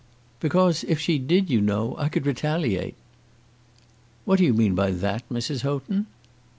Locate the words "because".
0.39-0.83